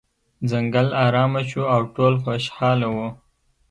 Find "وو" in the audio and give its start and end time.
2.95-3.07